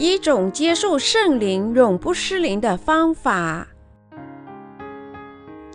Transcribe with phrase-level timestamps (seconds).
[0.00, 3.66] 一种接受圣灵永不失灵的方法。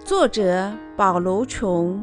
[0.05, 2.01] 作者保罗·琼。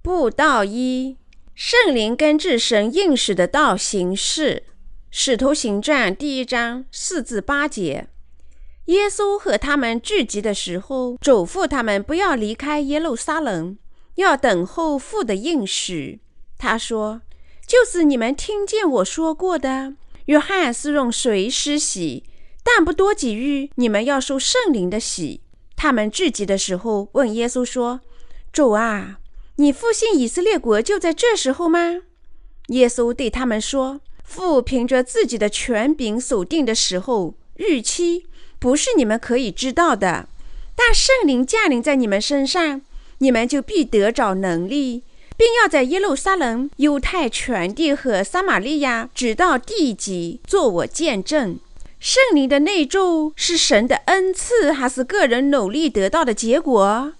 [0.00, 1.16] 布道一：
[1.56, 4.62] 圣灵根治神应许的道行事。
[5.10, 8.06] 使徒行传第一章四至八节。
[8.84, 13.76] 耶稣和他们聚集的时候，嘱咐他们不要离开耶路撒冷，
[14.16, 16.20] 要等候父的应许。
[16.58, 17.22] 他说
[17.66, 19.94] ：“就是你们听见我说过的。
[20.26, 22.24] 约翰是用水施洗，
[22.62, 25.40] 但不多几日，你们要受圣灵的洗。”
[25.76, 28.00] 他们聚集的时候，问耶稣说
[28.52, 29.18] ：“主啊，
[29.56, 32.02] 你复兴以色列国就在这时候吗？”
[32.68, 38.26] 耶稣对他们说：“父凭着自己的权柄所定的时候、日期。”
[38.60, 40.28] 不是你们可以知道的，
[40.76, 42.80] 但圣灵降临在你们身上，
[43.22, 45.04] 你们就必得着能力，
[45.36, 51.60] 并要在耶路撒冷、犹太全地和撒玛利亚，直到地极，做我见证。
[52.00, 57.12] 圣灵的内住是神的恩赐，还是个人努力得到的结果？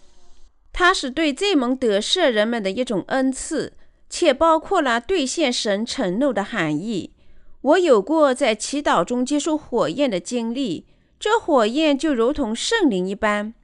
[0.73, 3.75] 它是对这蒙得赦人们的一种恩赐，
[4.11, 7.13] 且包括了兑现神承诺的含义。
[7.61, 10.85] 我有过在祈祷中接受火焰的经历。
[11.21, 13.55] 这火焰就如同圣灵一般，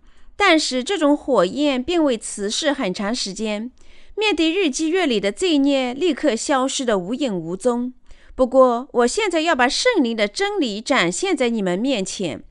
[0.41, 3.73] 但是这种火焰并未持续很长时间。
[4.15, 7.93] 面对日积月累的罪孽，立刻消失得无影无踪。
[8.37, 12.45] 不过，我现在要把圣灵的真理展现在你们面前。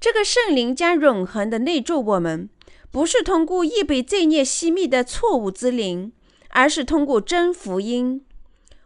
[0.00, 2.48] 这个圣灵将永恒的内住我们，
[2.92, 6.12] 不是通过易被罪孽熄灭的错误之灵，
[6.50, 8.24] 而是通过真福音。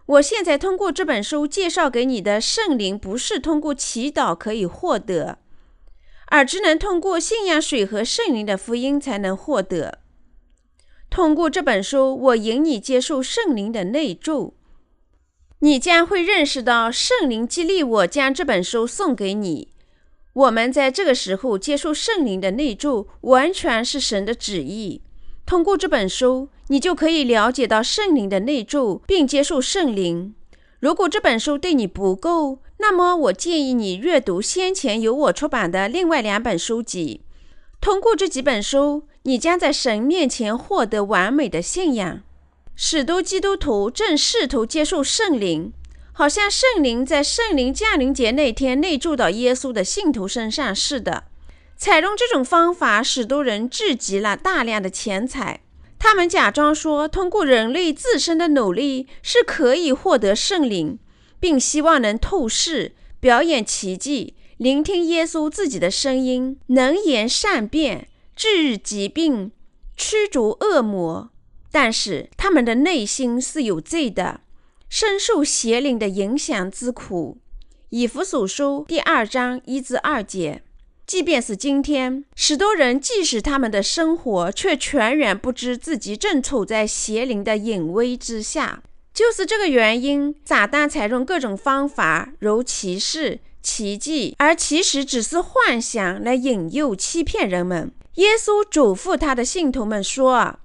[0.06, 5.36] 我现在通过这本书介绍给你的圣灵，不是通过祈祷可以获得。
[6.28, 9.98] 而只能通过信仰水和圣灵的福音才能获得。
[11.10, 14.54] 通过这本书，我引你接受圣灵的内助，
[15.60, 19.72] 你将会认识到圣灵激励我将这本书送给你。
[20.34, 25.02] 我们在这个时候接受圣灵的内助，完全是神的旨意。
[25.46, 30.34] 通过这本书，你就可以了解到圣灵的内助，并接受圣灵。
[30.80, 37.22] 如果这本书对你不够，那么，我建议你阅读先前由我出版的另外两本书籍。
[37.80, 42.22] 通过这几本书，你将在神面前获得完美的信仰。
[42.76, 45.72] 许多基督徒正试图接受圣灵，
[46.12, 51.24] 好像圣灵在圣灵降临节那天内住到耶稣的信徒身上似的。
[51.76, 55.60] 采用这种方法，许多人聚集了大量的钱财。
[55.98, 60.98] 他们假装说，通过人类自身的努力是可以获得圣灵。
[61.40, 69.52] 并希望能透视、表演奇迹、聆听耶稣自己的声音、能言善辩、治疾病、
[69.96, 71.30] 驱逐恶魔。
[71.70, 74.40] 但是他们的内心是有罪的，
[74.88, 77.38] 深受邪灵的影响之苦。
[77.90, 80.62] 以弗所书第二章一至二节。
[81.08, 88.82] 即便是今天，许多人即使他们的生活，却全然不知自己正处在邪灵的隐威之下。
[89.14, 97.90] 就是这个原因，撒旦采用各种方法，如歧视、奇迹，而其实只是幻想来引诱、欺骗人们。
[98.16, 100.58] 耶稣嘱咐他的信徒们说：“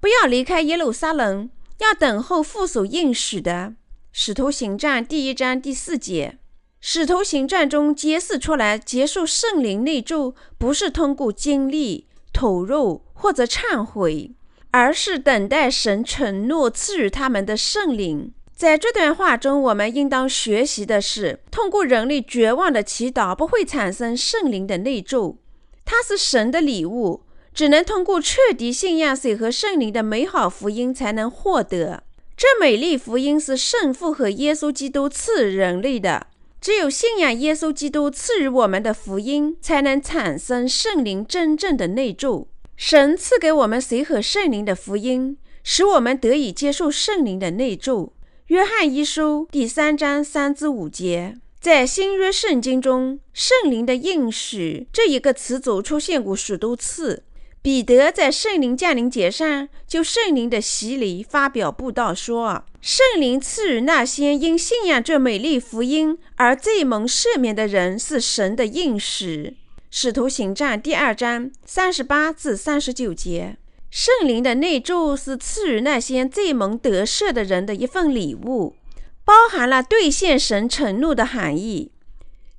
[0.00, 1.50] 不要离开耶路撒冷，
[1.80, 3.74] 要等候父所应许的。”
[4.18, 6.38] 《使徒行传》第一章第四节，
[6.80, 14.32] 《使徒行传》中揭示出来，结束圣灵内住，不是通过经历、投入或者忏悔。
[14.72, 18.32] 而是等待神承诺赐予他们的圣灵。
[18.54, 25.38] 在这段话中，我们应当学习的是：通过人类绝望的祈祷，不会产生圣灵的内住。
[25.84, 32.04] 它是神的礼物，只能通过彻底信仰水和圣灵的美好福音才能获得。
[32.36, 36.28] 这美丽福音是圣父和耶稣基督赐人类的。
[36.60, 42.48] 只有信仰耶稣基督赐予我们的福音，才能产生圣灵真正的内住。
[42.76, 48.12] 神赐给我们随和圣灵的福音，使我们得以接受圣灵的内住。
[48.48, 57.22] 约翰一书第三章三至五节，在新约圣经中，“圣灵的应许”这一个词组出现过许多次。
[57.62, 69.58] 彼得在圣灵降临节上就圣灵的洗礼发表布道说：“圣灵赐予那些因信仰这美丽福音而最蒙赦免的人，是神的应许。”
[69.92, 73.58] 使徒行传第二章三十八至三十九节，
[73.90, 78.74] 圣灵的内住是赐予那些最蒙得赦的人的一份礼物，
[79.22, 81.92] 包含了兑现神承诺的含义。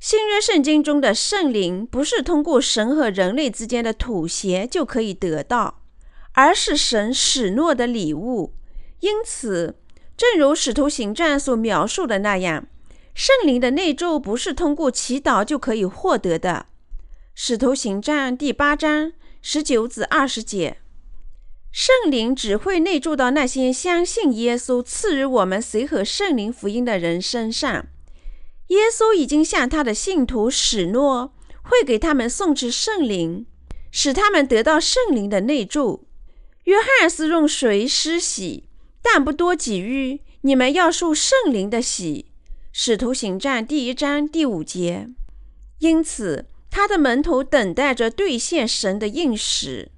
[0.01, 5.83] 新约圣经中的圣灵不是通过神和人类之间的妥协就可以得到，
[6.31, 8.56] 而是神使诺的礼物。
[9.01, 9.75] 因此，
[10.18, 12.65] 正如《使徒行传》所描述的那样，
[13.13, 16.65] 圣灵的内住不是通过祈祷就可以获得的。
[17.36, 19.13] 《使徒行传》第八章
[19.44, 20.77] 十九至二十节，
[21.71, 27.86] 圣灵只会内住到那些相信耶稣赐予我们随和圣灵福音的人身上。
[28.71, 33.45] 耶稣已经向他的信徒许诺，会给他们送至圣灵，
[33.91, 36.07] 使他们得到圣灵的内住。
[36.63, 38.69] 约翰是用水施洗。
[39.01, 42.27] 但不多几日，你们要受圣灵的洗。
[42.71, 45.09] 使徒行传第一章第五节。
[45.79, 49.89] 因此，他的门徒等待着兑现神的应许。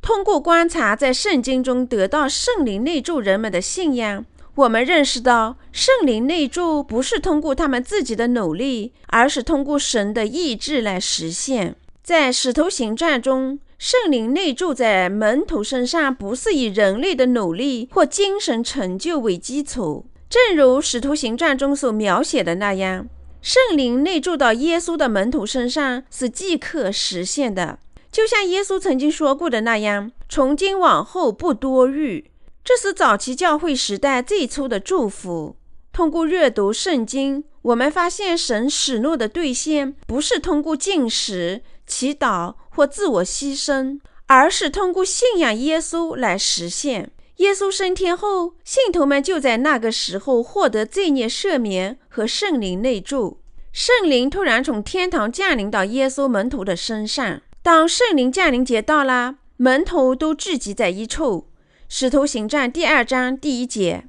[0.00, 4.24] 通过观察在圣经中得到圣灵内住人们的信仰，
[4.54, 11.76] 我们认识到圣灵内住不是通过他们自己的努力，而是通过神的意志来实现。
[12.02, 13.58] 在使徒行传中。
[13.78, 20.06] 圣灵内住在门徒身上，不是以人类的努力或精神成就为基础。
[20.30, 23.08] 正如《使徒行传》中所描写的那样，
[23.40, 27.80] 圣灵内住到耶稣的门徒身上是即刻实现的。
[28.12, 32.30] 就像耶稣曾经说过的那样：“从今往后不多遇。”
[32.64, 35.56] 这是早期教会时代最初的祝福。
[35.92, 41.62] 通过阅读圣经，我们发现神使诺的兑现不是通过进食。
[41.84, 47.10] 祈祷或自我牺牲，而是通过信仰耶稣来实现。
[47.36, 53.40] 耶稣升天后，信徒们就在那个时候获得罪孽赦免和圣灵内住。
[53.72, 57.42] 圣灵突然从天堂降临到耶稣门徒的身上。
[57.62, 61.48] 当圣灵降临节到了，门徒都聚集在一处。
[61.94, 64.06] 使徒行传第二章第一节，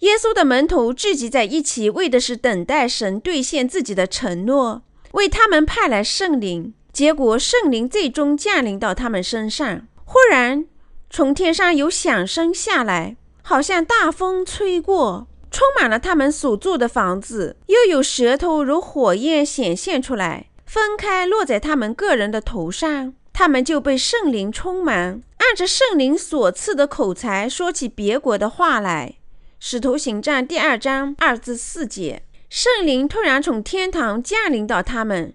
[0.00, 4.82] 耶稣的门徒聚集在一起，为的是等待神兑现自己的承诺，
[5.12, 6.74] 为他们派来圣灵。
[6.92, 9.86] 结果，圣灵最终降临到他们身上。
[10.04, 10.66] 忽然，
[11.10, 17.56] 从天上有响声下来，好像大风吹过，充满了他们所住的房子。
[17.66, 23.14] 又有舌头如火焰显现出来，分开落在他们个人的头上。
[23.34, 29.16] 他们就被圣灵充满，按着圣灵所赐的口才说起别国的话来。
[29.58, 35.34] 使徒行传第二章二至四节，圣灵突然从天堂降临到他们。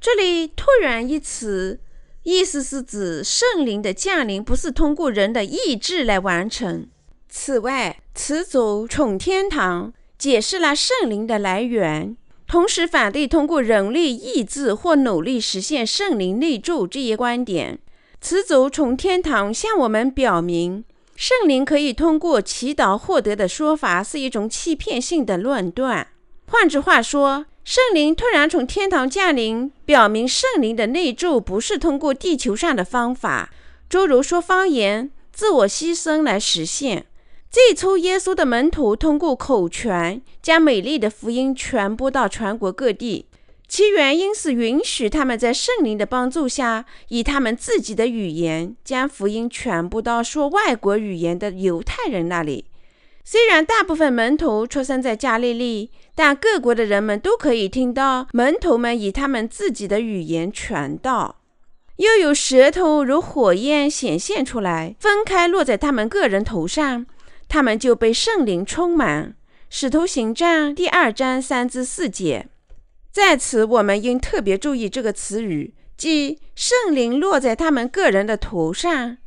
[0.00, 1.78] 这里“突然”一词，
[2.24, 6.88] 意思是指圣灵的降临不是通过人的意志来完成。
[7.28, 12.16] 此外，词组“从天堂”解释了圣灵的来源，
[12.48, 17.78] 同时反对通过人类意志或努力实现圣灵内住这一观点。
[18.24, 20.82] 词组“从天堂”向我们表明，
[21.14, 26.08] 圣灵可以通过祈祷获得的说法是一种欺骗性的论断。
[26.46, 33.50] 换句话说，圣灵突然从天堂降临，表明圣灵的内住不是通过地球上的方法，
[33.90, 37.04] 诸如说方言、自我牺牲来实现。
[37.50, 43.26] 最初，耶稣的门徒通过口传将美丽的福音传播到全国各地，
[43.66, 52.66] 其原因是允许他们在圣灵的帮助下，以他们自己的语言将福音传播到说外国语言的犹太人那里。
[53.24, 61.36] 虽然大部分门徒出生在加利利，但各国的人们都可以听到门徒们以他们自己的语言传道。
[61.96, 67.06] 又有舌头如火焰显现出来，分开落在他们个人头上，
[67.48, 69.34] 他们就被圣灵充满。
[69.70, 72.48] 使徒行传第二章三至四节。
[73.14, 79.18] 在此，我们应特别注意这个词语，即圣灵落在他们个人的头上。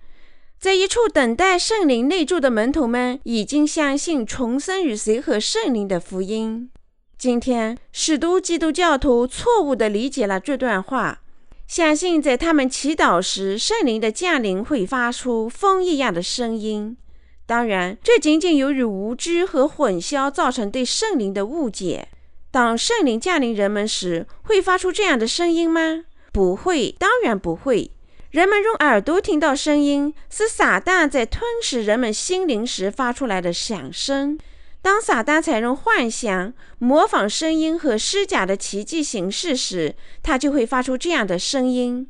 [0.59, 6.69] 在一处等待圣灵内住的门徒们已经相信重生与谁和圣灵的福音。
[7.17, 11.21] 今天，许多基督教徒错误地理解了这段话，
[11.65, 16.97] 相信在他们祈祷时，圣灵的降临会发出风一样的声音。
[17.45, 22.09] 当然，这仅仅由于无知和混淆造成对圣灵的误解。
[22.49, 26.05] 当圣灵降临人们时，会发出这样的声音吗？
[26.31, 27.91] 不会，当然不会。
[28.31, 34.37] 人们用耳朵听到声音，是撒旦在吞噬人们心灵时发出来的响声。
[34.81, 42.07] 当撒旦采用幻想、模仿声音和施假的奇迹形式时，他就会发出这样的声音，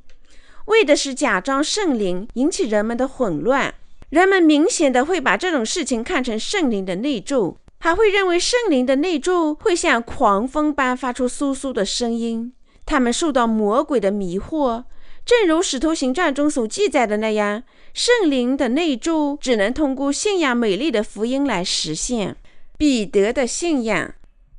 [0.65, 3.73] 为的是假装圣灵，引起人们的混乱。
[4.09, 12.53] 人们明显的会把这种事情看成圣灵的内助，还会认为圣灵的内助会像狂风般发出簌簌的声音。
[12.85, 14.83] 他们受到魔鬼的迷惑。
[15.25, 17.61] 正如《使徒行传》中所记载的那样，
[17.93, 22.37] 圣灵的内住只能通过信仰美丽的福音来实现。
[22.77, 24.13] 彼得的信仰，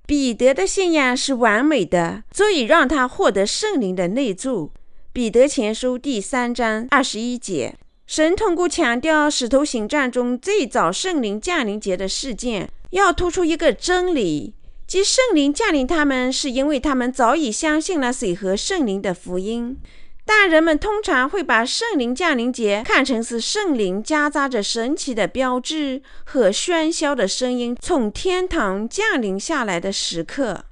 [0.06, 4.70] 彼得的信仰是完美的，足以让他获得圣灵的内住。
[5.10, 7.74] 彼得前书第三章二十一节。
[8.06, 14.54] 神通过强调使徒行传中最早圣灵降临节的事件，要突出一个真理，
[14.86, 19.78] 即圣灵降临他们是因为他们早已相信了水和圣灵的福音。
[20.24, 30.66] 但人们通常会把圣灵降临节看成是圣灵夹杂着神奇的标志和喧嚣的声音从天堂降临下来的时刻。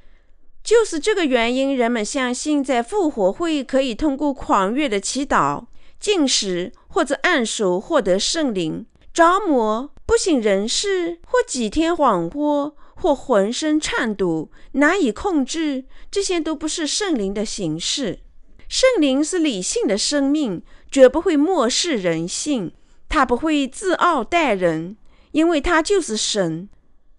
[0.63, 5.65] 就是这个原因，人们相信在复活会可以通过狂热的祈祷、
[5.99, 8.85] 进食或者按手获得圣灵。
[9.15, 18.21] 着魔、不省人事，或几天恍惚，或浑身颤抖、难以控制，这些都不是圣灵的形式。
[18.69, 22.73] 圣灵是理性的生命，绝不会漠视人性。
[23.09, 24.97] 他不会自傲待人，
[25.33, 26.69] 因为他就是神，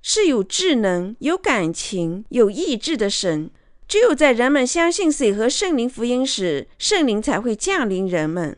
[0.01, 3.49] 是有智能、有感情、有意志的神。
[3.87, 8.57] 只有在人们相信水和圣灵福音时，圣灵才会降临人们。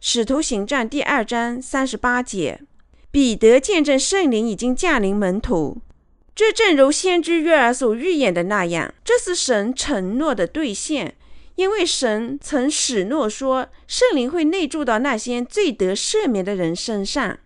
[0.00, 2.60] 使徒行传第二章三十八节，
[3.14, 5.80] 彼得见证圣灵已经降临门徒。
[6.34, 11.14] 这正如先知约尔所预言的那样，这是神承诺的兑现。
[11.54, 17.38] 因为神曾许诺说，圣灵会内住到那些最得赦免的人身上。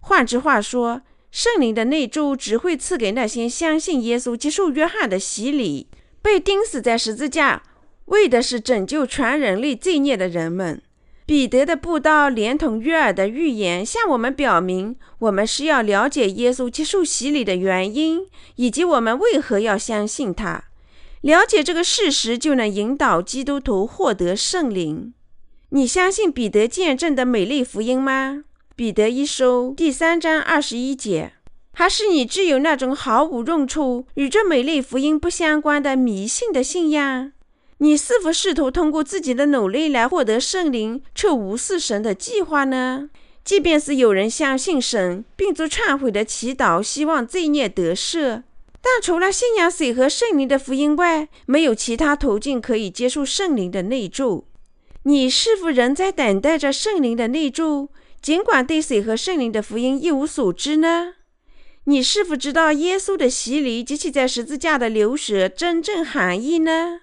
[0.00, 1.02] 换句话说，
[1.32, 5.88] 圣灵的内住只会赐给那些相信耶稣、接受约翰的洗礼、
[6.22, 7.64] 被钉死在十字架，
[8.04, 10.80] 为的是拯救全人类罪孽的人们。
[11.26, 18.20] 彼得的布道连同约尔的预言，向我们表明，我们是要了解耶稣接受洗礼的原因，
[18.54, 20.62] 以及我们为何要相信他。
[21.22, 25.12] 了解这个事实，就能引导基督徒获得圣灵。
[25.70, 28.44] 你相信彼得见证的美丽福音吗？
[28.76, 31.32] 彼得一书第三章二十一节，
[31.72, 37.32] 还是你只有那种毫无用处、与这美丽福音不相关的迷信的信仰？
[37.78, 43.10] 你是否试图通过自己的努力来获得圣灵，却无视神的计划呢？
[43.44, 48.42] 即便是有人相信神，并做忏悔的祈祷，希望罪孽得赦。
[48.80, 54.46] 但除了信仰水和圣灵的福音外，没有其他途径可以接受圣灵的内住。
[55.02, 57.90] 你是否仍在等待着圣灵的内住，
[58.22, 61.14] 尽管对水和圣灵的福音一无所知呢？
[61.84, 67.02] 你是否知道耶稣的洗礼及其在十字架的流血真正含义呢？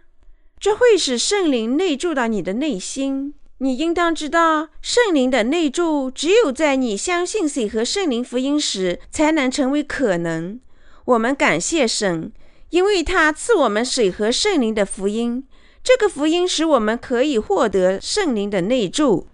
[0.64, 3.34] 这会使圣灵内住到你的内心。
[3.58, 10.58] 你应当知道，圣灵的内住只有在你相信水和圣灵福音时，才能成为可能。
[11.04, 12.32] 我们感谢神，
[12.70, 15.46] 因为他赐我们水和圣灵的福音。
[15.84, 19.28] 这个福音使我们可以获得圣灵的内住。